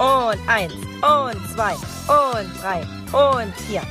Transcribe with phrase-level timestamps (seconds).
[0.00, 0.72] Und eins.
[0.72, 1.74] Und zwei.
[1.74, 2.80] Und drei.
[3.12, 3.82] Und vier.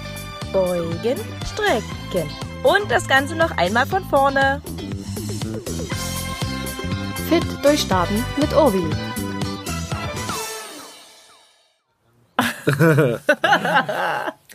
[0.51, 2.27] Beugen, strecken.
[2.63, 4.59] Und das Ganze noch einmal von vorne.
[7.29, 8.83] Fit durchstarten mit Obi.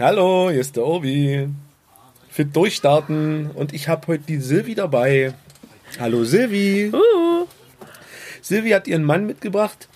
[0.00, 1.48] Hallo, hier ist der Obi.
[2.30, 5.34] Fit durchstarten und ich habe heute die Silvi dabei.
[6.00, 6.90] Hallo Silvi.
[6.92, 7.46] Uh.
[8.42, 9.88] Silvi hat ihren Mann mitgebracht.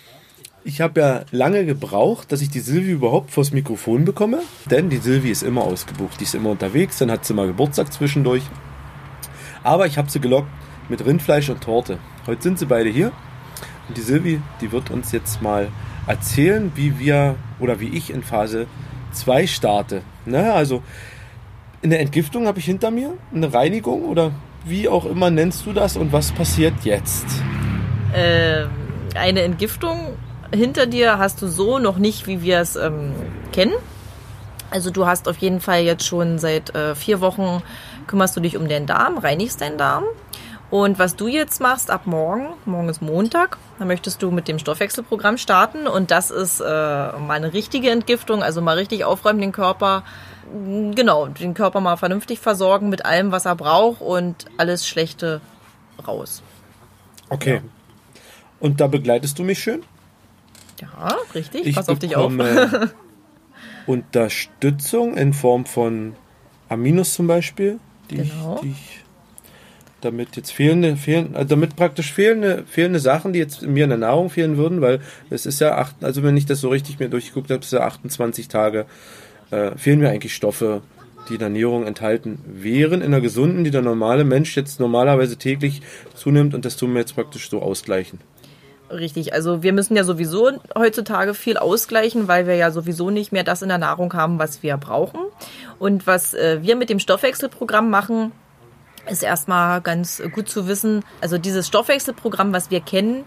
[0.64, 4.40] Ich habe ja lange gebraucht, dass ich die Silvi überhaupt vors Mikrofon bekomme,
[4.71, 6.18] denn die Silvi ist immer ausgebucht.
[6.18, 8.43] Die ist immer unterwegs, dann hat sie mal Geburtstag zwischendurch.
[9.62, 10.50] Aber ich habe sie gelockt
[10.89, 11.98] mit Rindfleisch und Torte.
[12.26, 13.12] Heute sind sie beide hier
[13.89, 15.68] und die Silvi, die wird uns jetzt mal
[16.07, 18.67] erzählen, wie wir oder wie ich in Phase
[19.12, 20.03] 2 starte.
[20.26, 20.53] Ne?
[20.53, 20.82] Also
[21.82, 24.32] in der Entgiftung habe ich hinter mir eine Reinigung oder
[24.64, 27.26] wie auch immer nennst du das und was passiert jetzt?
[28.12, 28.64] Äh,
[29.14, 30.17] eine Entgiftung
[30.52, 33.14] hinter dir hast du so noch nicht, wie wir es ähm,
[33.53, 33.75] kennen.
[34.70, 37.62] Also du hast auf jeden Fall jetzt schon seit äh, vier Wochen
[38.06, 40.05] kümmerst du dich um den Darm, reinigst deinen Darm.
[40.70, 44.58] Und was du jetzt machst ab morgen, morgen ist Montag, da möchtest du mit dem
[44.58, 49.53] Stoffwechselprogramm starten und das ist äh, mal eine richtige Entgiftung, also mal richtig aufräumen den
[49.53, 50.05] Körper,
[50.95, 55.41] genau, den Körper mal vernünftig versorgen mit allem, was er braucht und alles Schlechte
[56.06, 56.42] raus.
[57.30, 57.55] Okay.
[57.55, 57.61] Ja.
[58.61, 59.84] Und da begleitest du mich schön?
[60.81, 61.67] Ja, richtig.
[61.67, 62.33] Ich Pass auf dich auf.
[63.87, 66.15] Unterstützung in Form von
[66.69, 68.57] Aminos zum Beispiel, die, genau.
[68.57, 69.05] ich, die ich
[70.01, 73.98] damit jetzt fehlende, fehlen, also damit praktisch fehlende, fehlende Sachen, die jetzt mir in der
[73.98, 77.09] Nahrung fehlen würden, weil es ist ja acht, also wenn ich das so richtig mir
[77.09, 78.87] durchgeguckt habe, ist ja 28 Tage,
[79.51, 80.83] äh, fehlen mir eigentlich Stoffe,
[81.29, 85.37] die in der Ernährung enthalten wären, in der gesunden, die der normale Mensch jetzt normalerweise
[85.37, 85.83] täglich
[86.15, 88.20] zunimmt und das tun wir jetzt praktisch so ausgleichen.
[88.91, 93.45] Richtig, also wir müssen ja sowieso heutzutage viel ausgleichen, weil wir ja sowieso nicht mehr
[93.45, 95.20] das in der Nahrung haben, was wir brauchen.
[95.78, 98.33] Und was äh, wir mit dem Stoffwechselprogramm machen,
[99.11, 101.05] ist erstmal ganz gut zu wissen.
[101.20, 103.24] Also dieses Stoffwechselprogramm, was wir kennen,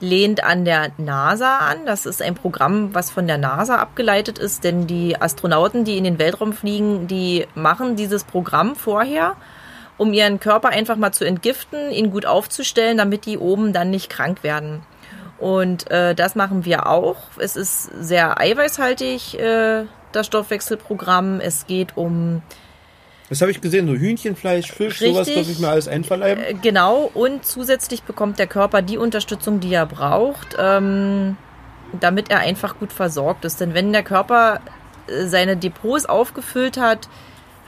[0.00, 1.86] lehnt an der NASA an.
[1.86, 6.04] Das ist ein Programm, was von der NASA abgeleitet ist, denn die Astronauten, die in
[6.04, 9.36] den Weltraum fliegen, die machen dieses Programm vorher,
[9.96, 14.10] um ihren Körper einfach mal zu entgiften, ihn gut aufzustellen, damit die oben dann nicht
[14.10, 14.82] krank werden.
[15.38, 17.16] Und äh, das machen wir auch.
[17.38, 21.40] Es ist sehr eiweißhaltig, äh, das Stoffwechselprogramm.
[21.40, 22.42] Es geht um.
[23.28, 26.44] Das habe ich gesehen, so Hühnchenfleisch, Fisch, Richtig, sowas darf ich mir alles einverleiben.
[26.44, 31.36] Äh, genau, und zusätzlich bekommt der Körper die Unterstützung, die er braucht, ähm,
[31.98, 33.60] damit er einfach gut versorgt ist.
[33.60, 34.60] Denn wenn der Körper
[35.08, 37.08] äh, seine Depots aufgefüllt hat,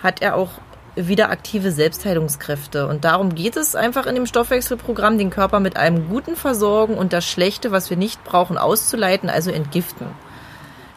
[0.02, 0.50] hat er auch
[0.96, 2.86] wieder aktive Selbstheilungskräfte.
[2.88, 7.12] Und darum geht es einfach in dem Stoffwechselprogramm, den Körper mit einem Guten versorgen und
[7.12, 10.06] das Schlechte, was wir nicht brauchen, auszuleiten, also entgiften.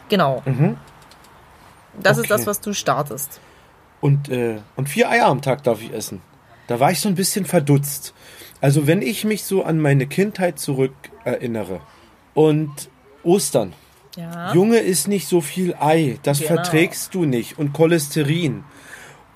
[0.08, 0.42] Genau.
[0.46, 0.76] Mhm.
[2.02, 2.22] Das Okay.
[2.26, 3.40] ist das, was du startest.
[4.00, 6.22] Und, äh, und vier Eier am Tag darf ich essen.
[6.66, 8.14] Da war ich so ein bisschen verdutzt.
[8.60, 10.94] Also wenn ich mich so an meine Kindheit zurück
[11.24, 11.80] erinnere
[12.34, 12.70] und
[13.22, 13.74] Ostern.
[14.16, 14.52] Ja.
[14.54, 16.54] Junge ist nicht so viel Ei, das Genau.
[16.54, 17.58] verträgst du nicht.
[17.58, 18.64] Und Cholesterin.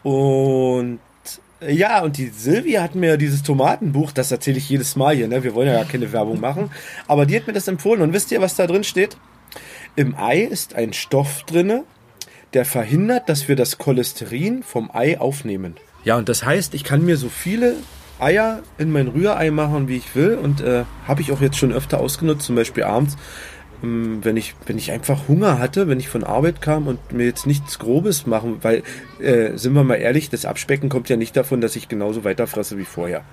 [0.04, 1.00] Und
[1.60, 5.26] äh, ja, und die Silvia hat mir dieses Tomatenbuch, das erzähle ich jedes Mal hier,
[5.26, 5.42] ne?
[5.42, 6.70] wir wollen ja gar keine Werbung machen,
[7.08, 8.02] aber die hat mir das empfohlen.
[8.02, 9.16] Und wisst ihr, was da drin steht?
[9.96, 11.84] Im Ei ist ein Stoff drinne,
[12.52, 15.74] der verhindert, dass wir das Cholesterin vom Ei aufnehmen.
[16.04, 17.76] Ja, und das heißt, ich kann mir so viele
[18.18, 20.34] Eier in mein Rührei machen, wie ich will.
[20.34, 23.16] Und äh, habe ich auch jetzt schon öfter ausgenutzt, zum Beispiel abends,
[23.84, 27.46] wenn ich, wenn ich einfach Hunger hatte, wenn ich von Arbeit kam und mir jetzt
[27.46, 28.82] nichts Grobes machen, weil,
[29.20, 32.78] äh, sind wir mal ehrlich, das Abspecken kommt ja nicht davon, dass ich genauso weiterfresse
[32.78, 33.24] wie vorher.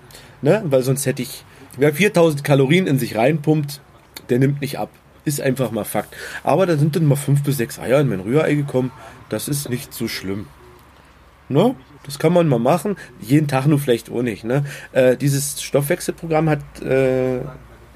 [0.41, 0.63] Ne?
[0.65, 1.43] Weil sonst hätte ich,
[1.77, 3.81] wer 4000 Kalorien in sich reinpumpt,
[4.29, 4.89] der nimmt nicht ab.
[5.23, 6.15] Ist einfach mal Fakt.
[6.43, 8.91] Aber da sind dann mal fünf bis sechs Eier in mein Rührei gekommen.
[9.29, 10.47] Das ist nicht so schlimm.
[11.47, 11.75] Ne?
[12.03, 12.95] Das kann man mal machen.
[13.19, 14.43] Jeden Tag nur vielleicht auch nicht.
[14.43, 14.65] Ne?
[14.91, 17.41] Äh, dieses Stoffwechselprogramm hat äh,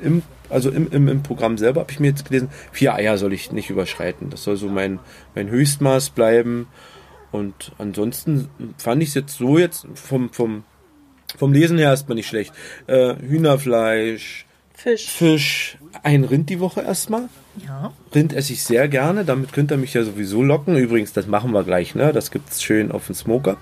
[0.01, 3.33] im, also im, im, im Programm selber habe ich mir jetzt gelesen, vier Eier soll
[3.33, 4.29] ich nicht überschreiten.
[4.29, 4.99] Das soll so mein,
[5.33, 6.67] mein Höchstmaß bleiben.
[7.31, 8.47] Und ansonsten
[8.77, 10.63] fand ich es jetzt so jetzt vom, vom,
[11.37, 12.53] vom Lesen her erstmal nicht schlecht.
[12.87, 15.07] Äh, Hühnerfleisch, Fisch.
[15.07, 17.29] Fisch, ein Rind die Woche erstmal.
[17.65, 17.93] Ja.
[18.13, 20.75] Rind esse ich sehr gerne, damit könnt ihr mich ja sowieso locken.
[20.75, 22.11] Übrigens, das machen wir gleich, ne?
[22.11, 23.57] Das gibt's schön auf dem Smoker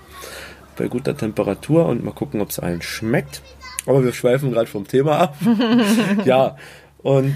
[0.76, 3.42] bei guter Temperatur und mal gucken, ob es allen schmeckt.
[3.86, 5.36] Aber wir schweifen gerade vom Thema ab.
[6.24, 6.56] ja,
[7.02, 7.34] und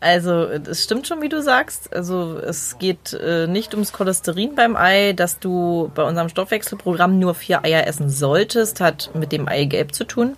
[0.00, 1.94] Also, es stimmt schon, wie du sagst.
[1.94, 7.34] Also, es geht äh, nicht ums Cholesterin beim Ei, dass du bei unserem Stoffwechselprogramm nur
[7.34, 10.36] vier Eier essen solltest, hat mit dem Eigelb zu tun.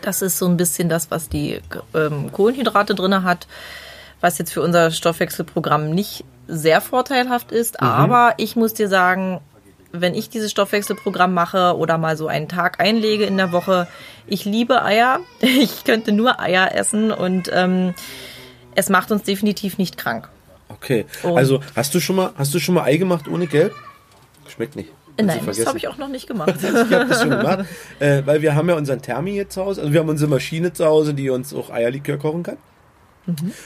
[0.00, 1.60] Das ist so ein bisschen das, was die
[1.94, 3.46] ähm, Kohlenhydrate drinne hat.
[4.22, 7.80] was jetzt für unser Stoffwechselprogramm nicht sehr vorteilhaft ist.
[7.80, 9.40] Aber ich muss dir sagen,
[9.92, 13.88] wenn ich dieses Stoffwechselprogramm mache oder mal so einen Tag einlege in der Woche,
[14.26, 15.20] ich liebe Eier.
[15.40, 17.94] Ich könnte nur Eier essen und ähm,
[18.74, 20.28] es macht uns definitiv nicht krank.
[20.68, 21.06] Okay.
[21.22, 23.74] Und- Also, hast du schon mal, hast du schon mal Ei gemacht ohne Gelb?
[24.48, 24.90] Schmeckt nicht.
[25.22, 26.54] Nein, das habe ich auch noch nicht gemacht.
[26.62, 26.64] Ich
[26.94, 27.66] habe das schon gemacht,
[27.98, 29.80] äh, weil wir haben ja unseren Thermi hier zu Hause.
[29.82, 32.56] Also wir haben unsere Maschine zu Hause, die uns auch Eierlikör kochen kann.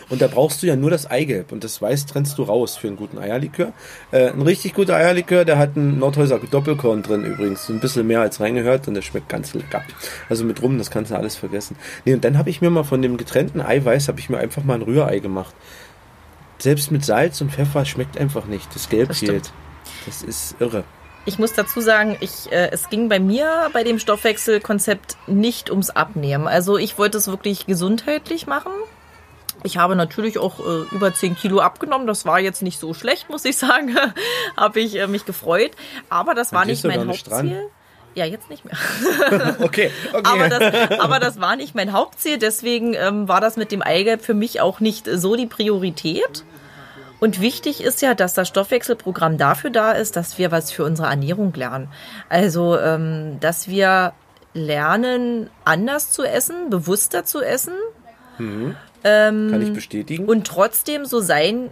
[0.08, 2.88] Und da brauchst du ja nur das Eigelb und das Weiß trennst du raus für
[2.88, 3.72] einen guten Eierlikör.
[4.10, 8.20] Äh, ein richtig guter Eierlikör, der hat einen Nordhäuser Doppelkorn drin übrigens, ein bisschen mehr
[8.20, 9.82] als reingehört und der schmeckt ganz lecker.
[10.28, 11.76] Also mit rum, das kannst du alles vergessen.
[12.04, 14.64] Nee, und dann habe ich mir mal von dem getrennten Eiweiß habe ich mir einfach
[14.64, 15.54] mal ein Rührei gemacht.
[16.58, 18.74] Selbst mit Salz und Pfeffer schmeckt einfach nicht.
[18.74, 19.52] Das Gelb Das fehlt.
[20.06, 20.84] Das ist irre.
[21.26, 25.90] Ich muss dazu sagen, ich, äh, es ging bei mir bei dem Stoffwechselkonzept nicht ums
[25.90, 26.46] Abnehmen.
[26.46, 28.72] Also ich wollte es wirklich gesundheitlich machen.
[29.64, 32.06] Ich habe natürlich auch äh, über 10 Kilo abgenommen.
[32.06, 33.96] Das war jetzt nicht so schlecht, muss ich sagen.
[34.56, 35.72] habe ich äh, mich gefreut.
[36.10, 37.50] Aber das war gehst nicht mein nicht dran.
[37.50, 37.70] Hauptziel.
[38.14, 38.76] Ja, jetzt nicht mehr.
[39.60, 40.22] Okay, okay.
[40.22, 42.38] Aber das, aber das war nicht mein Hauptziel.
[42.38, 46.44] Deswegen ähm, war das mit dem Eigelb für mich auch nicht so die Priorität.
[47.18, 51.08] Und wichtig ist ja, dass das Stoffwechselprogramm dafür da ist, dass wir was für unsere
[51.08, 51.88] Ernährung lernen.
[52.28, 54.12] Also, ähm, dass wir
[54.52, 57.74] lernen, anders zu essen, bewusster zu essen
[59.50, 60.26] Kann ich bestätigen.
[60.26, 61.70] und trotzdem so sein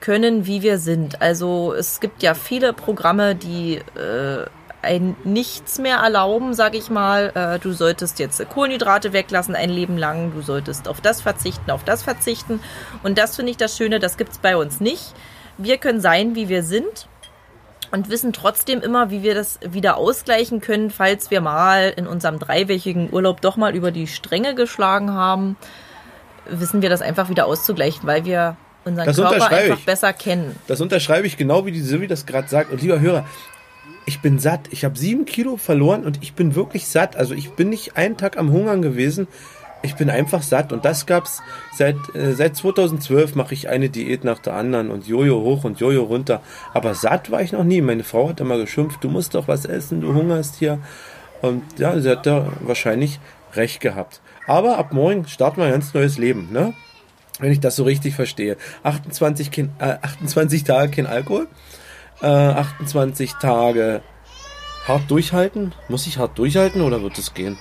[0.00, 1.22] können, wie wir sind.
[1.22, 4.44] Also es gibt ja viele Programme, die äh,
[4.82, 7.32] ein nichts mehr erlauben, sag ich mal.
[7.34, 11.84] Äh, du solltest jetzt Kohlenhydrate weglassen ein Leben lang, du solltest auf das verzichten, auf
[11.84, 12.60] das verzichten.
[13.02, 15.14] Und das finde ich das Schöne, das gibt's bei uns nicht.
[15.56, 17.08] Wir können sein, wie wir sind
[17.90, 22.38] und wissen trotzdem immer, wie wir das wieder ausgleichen können, falls wir mal in unserem
[22.38, 25.56] dreiwöchigen Urlaub doch mal über die Stränge geschlagen haben,
[26.48, 29.86] wissen wir das einfach wieder auszugleichen, weil wir unseren Das Körper einfach ich.
[29.86, 30.56] besser kennen.
[30.66, 32.70] Das unterschreibe ich genau, wie die Silvi das gerade sagt.
[32.70, 33.26] Und lieber Hörer,
[34.06, 34.60] ich bin satt.
[34.70, 37.16] Ich habe sieben Kilo verloren und ich bin wirklich satt.
[37.16, 39.26] Also ich bin nicht einen Tag am Hungern gewesen.
[39.82, 40.72] Ich bin einfach satt.
[40.72, 41.42] Und das gab's
[41.76, 45.80] seit, äh, seit 2012 mache ich eine Diät nach der anderen und Jojo hoch und
[45.80, 46.42] Jojo runter.
[46.72, 47.80] Aber satt war ich noch nie.
[47.80, 50.78] Meine Frau hat immer geschimpft, du musst doch was essen, du hungerst hier.
[51.42, 53.20] Und ja, sie hat da wahrscheinlich
[53.54, 54.20] recht gehabt.
[54.46, 56.74] Aber ab morgen starten wir ein ganz neues Leben, ne?
[57.40, 58.56] Wenn ich das so richtig verstehe.
[58.84, 61.48] 28, kein, äh, 28 Tage kein Alkohol.
[62.22, 64.02] Äh, 28 Tage
[64.86, 65.74] hart durchhalten.
[65.88, 67.58] Muss ich hart durchhalten oder wird es gehen?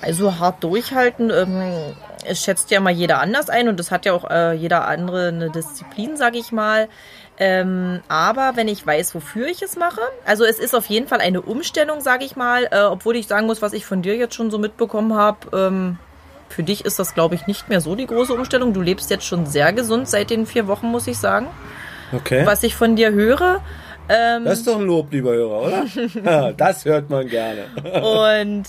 [0.00, 1.94] Also hart durchhalten, ähm,
[2.24, 5.28] es schätzt ja mal jeder anders ein und das hat ja auch äh, jeder andere
[5.28, 6.88] eine Disziplin, sag ich mal.
[7.40, 11.20] Ähm, aber wenn ich weiß, wofür ich es mache, also es ist auf jeden Fall
[11.20, 14.34] eine Umstellung, sag ich mal, äh, obwohl ich sagen muss, was ich von dir jetzt
[14.34, 15.98] schon so mitbekommen habe, ähm,
[16.48, 18.72] für dich ist das, glaube ich, nicht mehr so die große Umstellung.
[18.72, 21.46] Du lebst jetzt schon sehr gesund seit den vier Wochen, muss ich sagen.
[22.12, 22.44] Okay.
[22.46, 23.60] Was ich von dir höre.
[24.08, 25.60] Ähm, Das ist doch ein Lob, lieber Hörer,
[26.24, 26.52] oder?
[26.56, 27.66] Das hört man gerne.
[28.02, 28.64] Und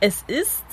[0.00, 0.64] es ist,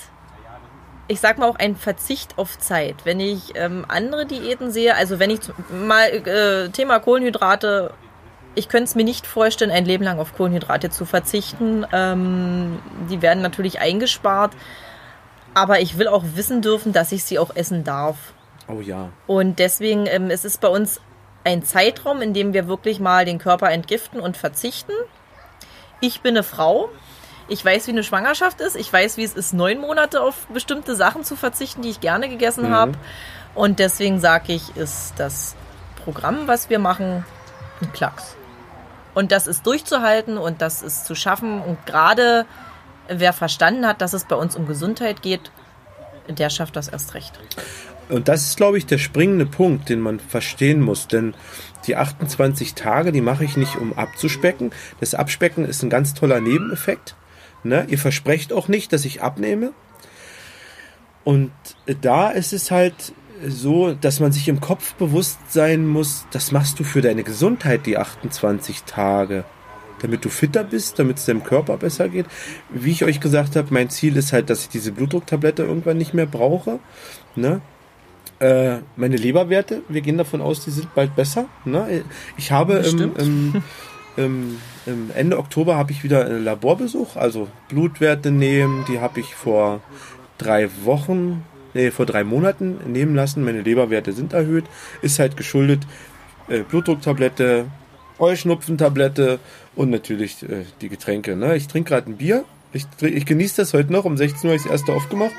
[1.07, 2.95] ich sag mal auch ein Verzicht auf Zeit.
[3.03, 5.39] Wenn ich ähm, andere Diäten sehe, also wenn ich
[5.71, 7.93] mal äh, Thema Kohlenhydrate,
[8.55, 11.85] ich könnte es mir nicht vorstellen, ein Leben lang auf Kohlenhydrate zu verzichten.
[11.93, 14.53] Ähm, die werden natürlich eingespart,
[15.53, 18.17] aber ich will auch wissen dürfen, dass ich sie auch essen darf.
[18.67, 19.09] Oh ja.
[19.27, 20.99] Und deswegen, ähm, es ist bei uns
[21.43, 24.91] ein Zeitraum, in dem wir wirklich mal den Körper entgiften und verzichten.
[26.01, 26.89] Ich bin eine Frau.
[27.49, 28.75] Ich weiß, wie eine Schwangerschaft ist.
[28.75, 32.27] Ich weiß, wie es ist, neun Monate auf bestimmte Sachen zu verzichten, die ich gerne
[32.29, 32.93] gegessen habe.
[33.55, 35.55] Und deswegen sage ich, ist das
[36.03, 37.25] Programm, was wir machen,
[37.81, 38.35] ein Klacks.
[39.13, 41.61] Und das ist durchzuhalten und das ist zu schaffen.
[41.61, 42.45] Und gerade
[43.07, 45.51] wer verstanden hat, dass es bei uns um Gesundheit geht,
[46.27, 47.39] der schafft das erst recht.
[48.09, 51.07] Und das ist, glaube ich, der springende Punkt, den man verstehen muss.
[51.07, 51.33] Denn
[51.87, 54.71] die 28 Tage, die mache ich nicht, um abzuspecken.
[54.99, 57.15] Das Abspecken ist ein ganz toller Nebeneffekt.
[57.67, 57.85] Ne?
[57.89, 59.73] Ihr versprecht auch nicht, dass ich abnehme.
[61.23, 61.51] Und
[62.01, 63.13] da ist es halt
[63.45, 67.85] so, dass man sich im Kopf bewusst sein muss, das machst du für deine Gesundheit,
[67.85, 69.43] die 28 Tage.
[70.01, 72.27] Damit du fitter bist, damit es deinem Körper besser geht.
[72.69, 76.13] Wie ich euch gesagt habe, mein Ziel ist halt, dass ich diese Blutdrucktablette irgendwann nicht
[76.13, 76.79] mehr brauche.
[77.35, 77.61] Ne?
[78.39, 81.45] Äh, meine Leberwerte, wir gehen davon aus, die sind bald besser.
[81.65, 82.03] Ne?
[82.37, 83.63] Ich habe im, im,
[84.17, 84.57] im,
[85.15, 89.81] Ende Oktober habe ich wieder einen Laborbesuch, also Blutwerte nehmen, die habe ich vor
[90.37, 91.43] drei Wochen,
[91.73, 93.43] nee, vor drei Monaten nehmen lassen.
[93.43, 94.65] Meine Leberwerte sind erhöht,
[95.01, 95.85] ist halt geschuldet
[96.47, 97.65] äh, Blutdrucktablette,
[98.19, 99.39] Heuschnupfentablette
[99.75, 101.35] und natürlich äh, die Getränke.
[101.35, 101.55] Ne?
[101.55, 102.45] Ich trinke gerade ein Bier.
[102.73, 104.05] Ich, ich genieße das heute noch.
[104.05, 105.33] Um 16 Uhr habe ich das erste aufgemacht.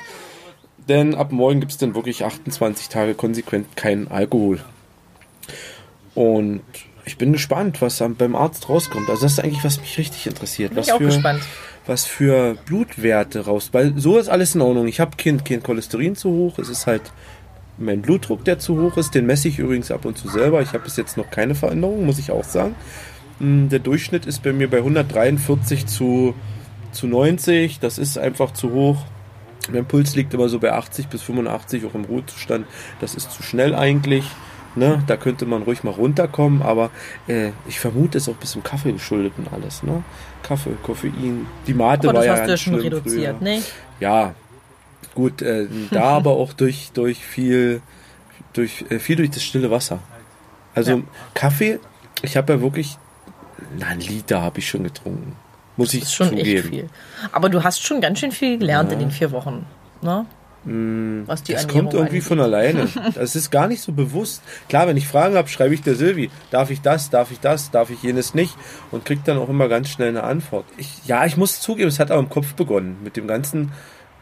[0.89, 4.61] Denn ab morgen gibt es dann wirklich 28 Tage konsequent keinen Alkohol.
[6.15, 6.63] Und
[7.09, 9.09] ich bin gespannt, was beim Arzt rauskommt.
[9.09, 10.71] Also das ist eigentlich, was mich richtig interessiert.
[10.71, 11.41] Bin was ich auch für, gespannt.
[11.87, 13.71] was für Blutwerte raus.
[13.73, 14.87] Weil so ist alles in Ordnung.
[14.87, 16.59] Ich habe kein, kein Cholesterin zu hoch.
[16.59, 17.03] Es ist halt
[17.79, 19.15] mein Blutdruck, der zu hoch ist.
[19.15, 20.61] Den messe ich übrigens ab und zu selber.
[20.61, 22.75] Ich habe bis jetzt noch keine Veränderung, muss ich auch sagen.
[23.39, 26.35] Hm, Der Durchschnitt ist bei mir bei 143 zu,
[26.93, 27.81] zu 90.
[27.81, 28.99] Das ist einfach zu hoch.
[29.73, 32.67] Mein Puls liegt immer so bei 80 bis 85, auch im Ruhezustand.
[33.01, 34.25] Das ist zu schnell eigentlich.
[34.75, 35.03] Ne?
[35.07, 36.91] Da könnte man ruhig mal runterkommen, aber
[37.27, 39.83] äh, ich vermute, es ist auch ein bisschen Kaffee geschuldet und alles.
[39.83, 40.03] Ne?
[40.43, 41.47] Kaffee, Koffein.
[41.67, 43.55] Die Mate Aber war das ja hast du ja schon reduziert, früher.
[43.57, 43.63] ne?
[44.01, 44.35] Ja,
[45.15, 47.81] gut, äh, da aber auch durch, durch viel,
[48.53, 49.99] durch, äh, viel durch das stille Wasser.
[50.75, 51.03] Also Ja.
[51.35, 51.81] Kaffee,
[52.23, 52.99] ich habe ja wirklich,
[53.79, 55.35] na, ein Liter habe ich schon getrunken.
[55.77, 56.59] Muss ich Das ist schon zugeben.
[56.59, 56.89] echt viel.
[57.33, 59.65] Aber du hast schon ganz schön viel gelernt in den vier Wochen.
[60.03, 60.27] Ne?
[60.65, 62.29] Was die Das Ernährung kommt irgendwie angeht.
[62.29, 62.89] von alleine.
[63.15, 64.43] Das ist gar nicht so bewusst.
[64.69, 67.71] Klar, wenn ich Fragen habe, schreibe ich der Silvi, darf ich das, darf ich das,
[67.71, 68.57] darf ich jenes nicht
[68.91, 70.65] und krieg dann auch immer ganz schnell eine Antwort.
[70.77, 73.73] Ich, ja, ich muss zugeben, es hat aber im Kopf begonnen mit dem ganzen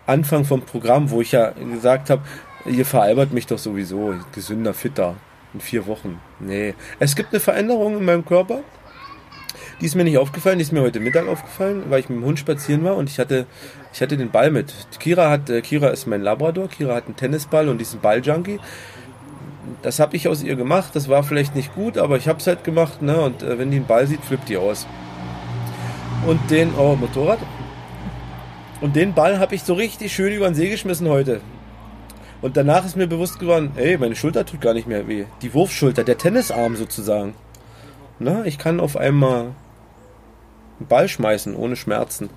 [0.06, 2.22] Anfang vom Programm, wo ich ja gesagt habe,
[2.64, 5.14] ihr veralbert mich doch sowieso, gesünder, fitter
[5.52, 6.20] in vier Wochen.
[6.38, 8.60] Nee, es gibt eine Veränderung in meinem Körper.
[9.80, 12.24] Die ist mir nicht aufgefallen, die ist mir heute Mittag aufgefallen, weil ich mit dem
[12.24, 13.44] Hund spazieren war und ich hatte,
[13.92, 14.72] ich hatte den Ball mit.
[14.98, 18.58] Kira hat, äh, Kira ist mein Labrador, Kira hat einen Tennisball und diesen Balljunkie.
[19.82, 22.46] Das habe ich aus ihr gemacht, das war vielleicht nicht gut, aber ich habe es
[22.46, 23.20] halt gemacht, ne?
[23.20, 24.86] Und äh, wenn die einen Ball sieht, flippt die aus.
[26.26, 27.38] Und den, oh, Motorrad.
[28.80, 31.40] Und den Ball habe ich so richtig schön über den See geschmissen heute.
[32.40, 35.24] Und danach ist mir bewusst geworden, ey, meine Schulter tut gar nicht mehr weh.
[35.42, 37.34] Die Wurfschulter, der Tennisarm sozusagen.
[38.18, 39.52] Na, ich kann auf einmal
[40.80, 42.30] Ball schmeißen ohne Schmerzen.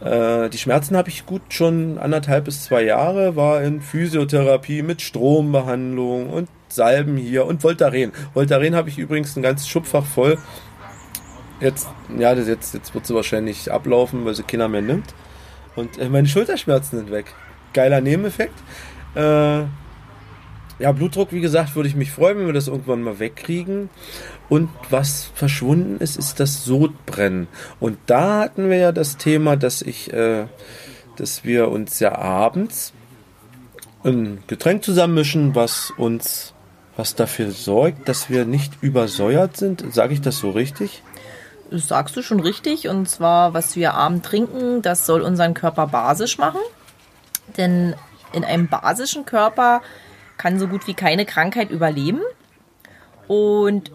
[0.00, 5.00] Äh, die Schmerzen habe ich gut schon anderthalb bis zwei Jahre, war in Physiotherapie mit
[5.02, 8.12] Strombehandlung und Salben hier und Voltaren.
[8.34, 10.38] Voltaren habe ich übrigens ein ganzes Schubfach voll.
[11.60, 15.14] Jetzt, ja, das jetzt, jetzt wird sie wahrscheinlich ablaufen, weil sie keiner mehr nimmt.
[15.76, 17.26] Und äh, meine Schulterschmerzen sind weg.
[17.72, 18.58] Geiler Nebeneffekt.
[19.14, 19.64] Äh,
[20.78, 23.88] ja, Blutdruck, wie gesagt, würde ich mich freuen, wenn wir das irgendwann mal wegkriegen.
[24.52, 27.48] Und was verschwunden ist, ist das Sodbrennen.
[27.80, 30.44] Und da hatten wir ja das Thema, dass ich, äh,
[31.16, 32.92] dass wir uns ja abends
[34.04, 36.52] ein Getränk zusammenmischen, was uns,
[36.98, 39.86] was dafür sorgt, dass wir nicht übersäuert sind.
[39.90, 41.02] Sage ich das so richtig?
[41.70, 42.88] Das sagst du schon richtig.
[42.88, 46.60] Und zwar, was wir abend trinken, das soll unseren Körper basisch machen.
[47.56, 47.94] Denn
[48.34, 49.80] in einem basischen Körper
[50.36, 52.20] kann so gut wie keine Krankheit überleben.
[53.28, 53.90] Und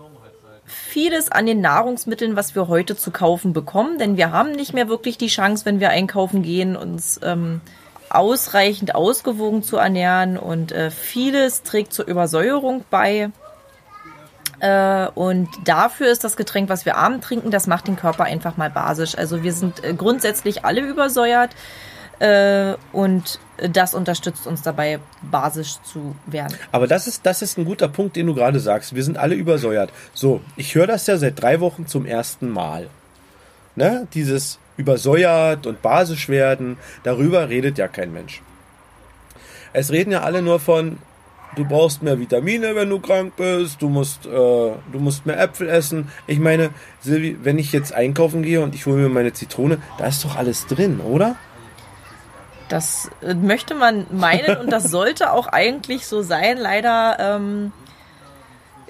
[0.67, 4.89] vieles an den Nahrungsmitteln, was wir heute zu kaufen bekommen, denn wir haben nicht mehr
[4.89, 7.61] wirklich die Chance, wenn wir einkaufen gehen, uns ähm,
[8.09, 10.37] ausreichend ausgewogen zu ernähren.
[10.37, 13.31] Und äh, vieles trägt zur Übersäuerung bei.
[14.59, 18.57] Äh, und dafür ist das Getränk, was wir abend trinken, das macht den Körper einfach
[18.57, 19.17] mal basisch.
[19.17, 21.51] Also wir sind äh, grundsätzlich alle übersäuert
[22.91, 26.55] und das unterstützt uns dabei, basisch zu werden.
[26.71, 28.95] Aber das ist, das ist ein guter Punkt, den du gerade sagst.
[28.95, 29.91] Wir sind alle übersäuert.
[30.13, 32.89] So, ich höre das ja seit drei Wochen zum ersten Mal.
[33.75, 34.07] Ne?
[34.13, 38.41] Dieses übersäuert und basisch werden, darüber redet ja kein Mensch.
[39.73, 40.97] Es reden ja alle nur von,
[41.55, 45.67] du brauchst mehr Vitamine, wenn du krank bist, du musst, äh, du musst mehr Äpfel
[45.69, 46.09] essen.
[46.27, 46.69] Ich meine,
[47.01, 50.35] Silvi, wenn ich jetzt einkaufen gehe und ich hole mir meine Zitrone, da ist doch
[50.35, 51.35] alles drin, oder?
[52.69, 56.57] Das äh, möchte man meinen und das sollte auch eigentlich so sein.
[56.57, 57.71] Leider ähm,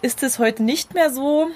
[0.01, 1.47] ist es heute nicht mehr so.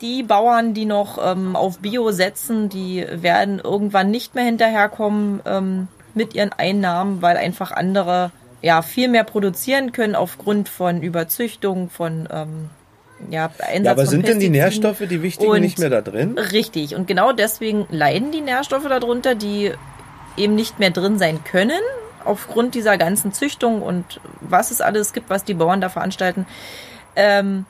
[0.00, 5.88] Die Bauern, die noch ähm, auf Bio setzen, die werden irgendwann nicht mehr hinterherkommen ähm,
[6.14, 8.30] mit ihren Einnahmen, weil einfach andere
[8.62, 12.70] ja viel mehr produzieren können aufgrund von Überzüchtung, von ähm,
[13.30, 14.48] ja, Einsatz Ja, aber sind denn die.
[14.48, 16.38] Nährstoffe, die wichtigen, nicht mehr da drin?
[16.38, 16.94] Richtig.
[16.94, 19.72] Und genau deswegen leiden die Nährstoffe darunter, die
[20.40, 21.80] eben nicht mehr drin sein können,
[22.24, 26.46] aufgrund dieser ganzen Züchtung und was es alles gibt, was die Bauern da veranstalten.
[27.16, 27.66] Ähm,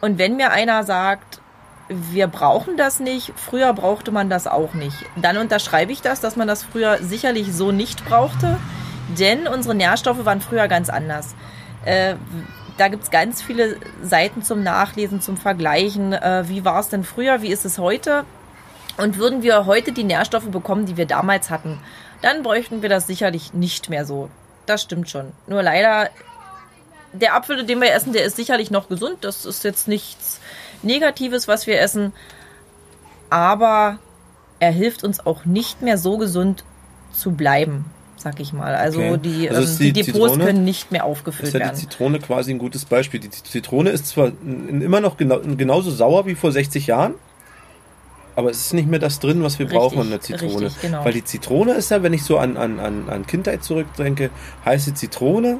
[0.00, 1.40] und wenn mir einer sagt,
[1.88, 6.36] wir brauchen das nicht, früher brauchte man das auch nicht, dann unterschreibe ich das, dass
[6.36, 8.58] man das früher sicherlich so nicht brauchte,
[9.18, 11.34] denn unsere Nährstoffe waren früher ganz anders.
[11.84, 12.14] Äh,
[12.78, 16.12] da gibt's ganz viele Seiten zum Nachlesen, zum Vergleichen.
[16.12, 18.24] Äh, wie war es denn früher, wie ist es heute?
[18.98, 21.78] Und würden wir heute die Nährstoffe bekommen, die wir damals hatten,
[22.20, 24.28] dann bräuchten wir das sicherlich nicht mehr so.
[24.66, 25.32] Das stimmt schon.
[25.46, 26.08] Nur leider,
[27.12, 29.18] der Apfel, den wir essen, der ist sicherlich noch gesund.
[29.22, 30.40] Das ist jetzt nichts
[30.82, 32.12] Negatives, was wir essen.
[33.30, 33.98] Aber
[34.60, 36.64] er hilft uns auch nicht mehr so gesund
[37.12, 37.86] zu bleiben.
[38.16, 38.76] sag ich mal.
[38.76, 39.18] Also Okay.
[39.18, 41.64] die, Also ähm, ist die, die Depots Zitrone- können nicht mehr ist aufgefüllt ja die
[41.64, 41.76] werden.
[41.76, 43.18] Zitrone quasi ein gutes Beispiel.
[43.18, 47.14] Die Zitrone ist zwar immer noch genau, genauso sauer wie vor 60 Jahren,
[48.36, 50.66] aber es ist nicht mehr das drin, was wir Richtig, brauchen in der Zitrone.
[50.66, 51.04] richtig, genau.
[51.04, 54.30] Weil die Zitrone ist ja, wenn ich so an, an, an, an Kindheit zurückdenke,
[54.64, 55.58] heiße Zitrone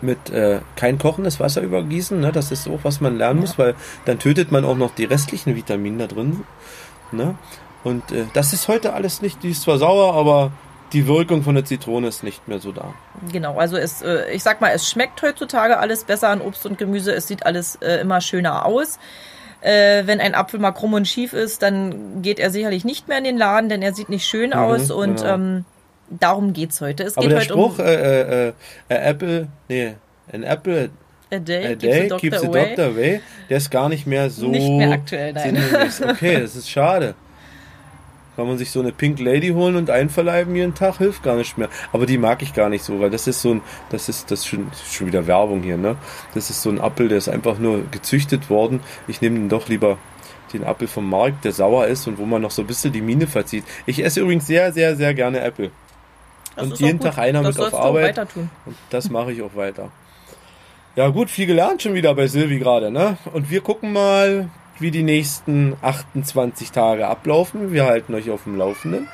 [0.00, 2.20] mit äh, kein kochendes Wasser übergießen.
[2.20, 2.32] Ne?
[2.32, 5.56] Das ist auch, was man lernen muss, weil dann tötet man auch noch die restlichen
[5.56, 6.44] Vitamine da drin.
[7.12, 7.36] Ne?
[7.84, 10.52] Und äh, das ist heute alles nicht, die ist zwar sauer, aber
[10.92, 12.94] die Wirkung von der Zitrone ist nicht mehr so da.
[13.30, 16.78] Genau, also es, äh, ich sag mal, es schmeckt heutzutage alles besser an Obst und
[16.78, 17.12] Gemüse.
[17.12, 18.98] Es sieht alles äh, immer schöner aus.
[19.60, 23.18] Äh, wenn ein Apfel mal krumm und schief ist, dann geht er sicherlich nicht mehr
[23.18, 25.34] in den Laden, denn er sieht nicht schön aus und genau.
[25.34, 25.64] ähm,
[26.10, 27.02] darum geht's heute.
[27.02, 28.52] Es Aber geht der heute Spruch, um äh, äh,
[28.88, 29.94] äh, Apple, nee,
[30.32, 30.90] an Apple
[31.32, 32.68] a day, a day keeps the away.
[32.68, 35.58] doctor away, der ist gar nicht mehr so Nicht mehr aktuell, nein.
[36.08, 37.14] Okay, das ist schade.
[38.38, 41.58] Kann man sich so eine Pink Lady holen und einverleiben jeden Tag, hilft gar nicht
[41.58, 41.68] mehr.
[41.92, 44.38] Aber die mag ich gar nicht so, weil das ist so ein, das ist, das
[44.38, 45.96] ist schon, das ist schon wieder Werbung hier, ne?
[46.34, 48.78] Das ist so ein Apfel, der ist einfach nur gezüchtet worden.
[49.08, 49.98] Ich nehme dann doch lieber
[50.52, 53.00] den Apfel vom Markt, der sauer ist und wo man noch so ein bisschen die
[53.00, 53.64] Mine verzieht.
[53.86, 55.72] Ich esse übrigens sehr, sehr, sehr gerne Äpfel.
[56.54, 57.00] Das und jeden.
[57.00, 58.16] Tag einer das mit auf Arbeit.
[58.16, 58.50] weiter tun.
[58.66, 59.90] Und das mache ich auch weiter.
[60.94, 63.18] Ja gut, viel gelernt schon wieder bei Silvi gerade, ne?
[63.32, 64.48] Und wir gucken mal,
[64.80, 67.72] wie die nächsten 28 Tage ablaufen.
[67.72, 69.08] Wir halten euch auf dem Laufenden.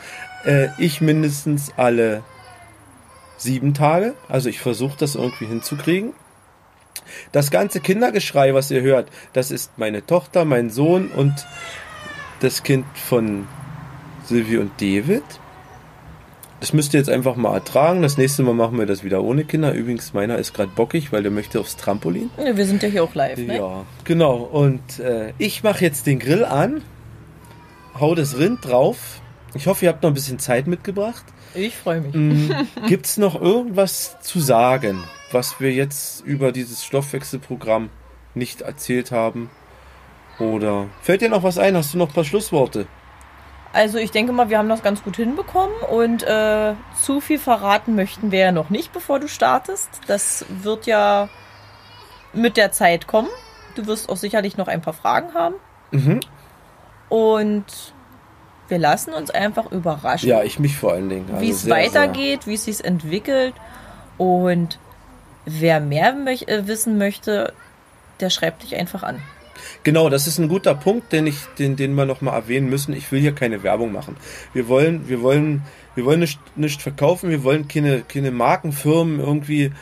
[0.45, 2.23] Äh, ich mindestens alle
[3.37, 4.15] sieben Tage.
[4.29, 6.13] Also ich versuche das irgendwie hinzukriegen.
[7.33, 11.35] Das ganze Kindergeschrei, was ihr hört, das ist meine Tochter, mein Sohn und
[12.41, 13.47] das Kind von
[14.25, 15.23] Silvi und David.
[16.65, 18.01] Das müsst ihr jetzt einfach mal ertragen.
[18.01, 19.75] Das nächste Mal machen wir das wieder ohne Kinder.
[19.75, 22.31] Übrigens, meiner ist gerade bockig, weil der möchte aufs Trampolin.
[22.39, 23.59] Ja, wir sind ja hier auch live, ne?
[23.59, 24.37] Ja, genau.
[24.37, 26.81] Und äh, ich mache jetzt den Grill an,
[28.01, 29.21] hau das Rind drauf.
[29.53, 31.27] Ich hoffe, ihr habt noch ein bisschen Zeit mitgebracht.
[31.55, 32.15] Ich freue mich.
[32.89, 37.91] Gibt es noch irgendwas zu sagen, was wir jetzt über dieses Stoffwechselprogramm
[38.35, 39.51] nicht erzählt haben?
[40.39, 41.77] Oder fällt dir noch was ein?
[41.77, 42.87] Hast du noch ein paar Schlussworte?
[43.75, 47.97] Also ich denke mal, wir haben das ganz gut hinbekommen und äh, zu viel verraten
[47.97, 49.89] möchten wir ja noch nicht, bevor du startest.
[50.07, 51.29] Das wird ja
[52.33, 53.29] mit der Zeit kommen.
[53.75, 55.57] Du wirst auch sicherlich noch ein paar Fragen haben.
[55.91, 56.21] Mhm.
[57.09, 57.65] Und
[58.69, 61.27] wir lassen uns einfach überraschen, Ja, ich mich vor allen Dingen.
[61.31, 63.55] Also wie es weitergeht, wie es sich entwickelt.
[64.19, 64.79] Und
[65.47, 67.53] wer mehr möch äh, wissen möchte,
[68.21, 69.21] der schreibt dich einfach an.
[69.85, 72.95] Genau, das ist ein guter Punkt, den ich, den, den wir noch mal erwähnen müssen.
[72.95, 74.17] Ich will hier keine Werbung machen.
[74.55, 75.63] Wir wollen, wir wollen,
[75.95, 77.29] wir wollen nicht, nicht verkaufen.
[77.29, 79.73] Wir wollen keine, keine Markenfirmen irgendwie.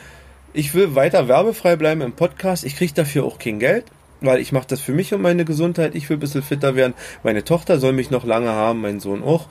[0.51, 2.65] Ich will weiter werbefrei bleiben im Podcast.
[2.65, 3.85] Ich kriege dafür auch kein Geld,
[4.19, 5.95] weil ich mache das für mich und meine Gesundheit.
[5.95, 6.93] Ich will ein bisschen fitter werden.
[7.23, 9.47] Meine Tochter soll mich noch lange haben, mein Sohn auch.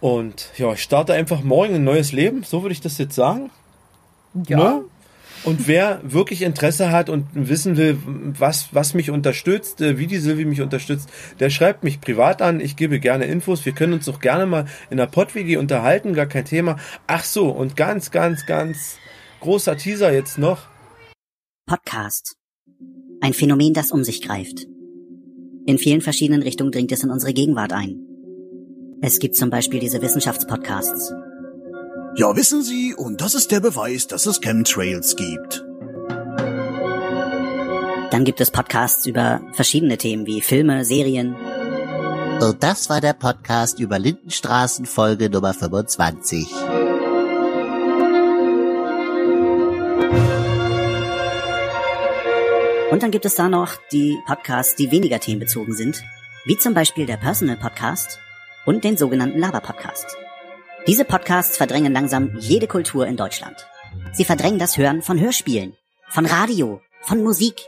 [0.00, 2.44] Und ja, ich starte einfach morgen ein neues Leben.
[2.44, 3.50] So würde ich das jetzt sagen.
[4.46, 4.84] Ja, Ne?
[5.44, 10.18] Und wer wirklich Interesse hat und wissen will, was, was mich unterstützt, äh, wie die
[10.18, 12.60] Silvi mich unterstützt, der schreibt mich privat an.
[12.60, 13.64] Ich gebe gerne Infos.
[13.64, 16.76] Wir können uns auch gerne mal in der PodWG unterhalten, gar kein Thema.
[17.06, 18.96] Ach so, und ganz, ganz, ganz
[19.40, 20.66] großer Teaser jetzt noch.
[21.66, 22.36] Podcast.
[23.20, 24.66] Ein Phänomen, das um sich greift.
[25.66, 28.00] In vielen verschiedenen Richtungen dringt es in unsere Gegenwart ein.
[29.02, 31.12] Es gibt zum Beispiel diese Wissenschaftspodcasts.
[32.18, 35.62] Ja, wissen Sie, und das ist der Beweis, dass es Chemtrails gibt.
[38.10, 41.36] Dann gibt es Podcasts über verschiedene Themen wie Filme, Serien.
[42.40, 46.50] Und das war der Podcast über Lindenstraßen Folge Nummer 25.
[52.90, 56.02] Und dann gibt es da noch die Podcasts, die weniger themenbezogen sind,
[56.46, 58.20] wie zum Beispiel der Personal Podcast
[58.64, 60.16] und den sogenannten Lava Podcast.
[60.86, 63.66] Diese Podcasts verdrängen langsam jede Kultur in Deutschland.
[64.12, 65.74] Sie verdrängen das Hören von Hörspielen,
[66.08, 67.60] von Radio, von Musik.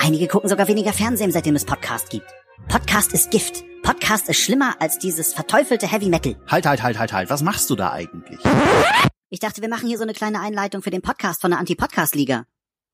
[0.00, 2.26] Einige gucken sogar weniger Fernsehen, seitdem es Podcast gibt.
[2.66, 3.62] Podcast ist Gift.
[3.84, 6.34] Podcast ist schlimmer als dieses verteufelte Heavy Metal.
[6.48, 8.40] Halt, halt, halt, halt, halt, was machst du da eigentlich?
[9.30, 12.44] Ich dachte, wir machen hier so eine kleine Einleitung für den Podcast von der Anti-Podcast-Liga.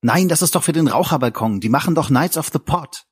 [0.03, 1.61] Nein, das ist doch für den Raucherbalkon.
[1.61, 3.05] Die machen doch Knights of the Pot.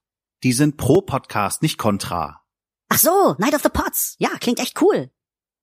[0.42, 2.42] Die sind pro Podcast, nicht kontra.
[2.90, 4.16] Ach so, Night of the Pots.
[4.18, 5.10] Ja, klingt echt cool.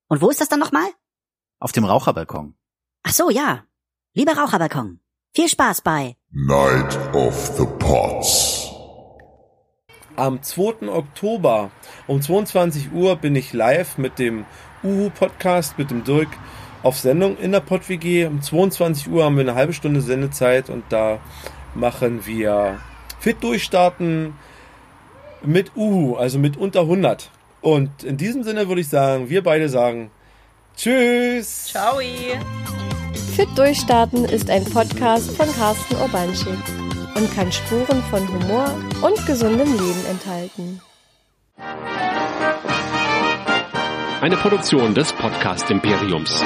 [0.08, 0.88] Und wo ist das dann nochmal?
[1.60, 2.56] Auf dem Raucherbalkon.
[3.04, 3.63] Ach so, ja.
[4.13, 5.00] Lieber Raucherbalkon.
[5.34, 8.70] Viel Spaß bei Night of the Pots.
[10.15, 10.88] Am 2.
[10.89, 11.72] Oktober
[12.08, 14.46] um 22 Uhr bin ich live mit dem
[14.84, 16.30] Uhu-Podcast, mit dem Dirk
[16.84, 18.28] auf Sendung in der PodWG.
[18.28, 21.20] Um 22 Uhr haben wir eine halbe Stunde Sendezeit und da
[21.74, 22.80] machen wir
[23.20, 24.36] Fit durchstarten
[25.41, 27.32] mit Uhu, also mit unter 100.
[27.65, 30.12] Und in diesem Sinne würde ich sagen, wir beide sagen
[30.78, 31.69] Tschüss.
[31.71, 31.99] Ciao.
[33.36, 36.60] Fit Durchstarten ist ein Podcast von Carsten Urbanschik
[37.15, 38.69] und kann Spuren von Humor
[39.01, 40.80] und gesundem Leben enthalten.
[44.21, 46.43] Eine Produktion des Podcast Imperiums.